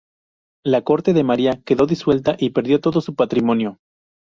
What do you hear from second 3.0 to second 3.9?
su patrimonio.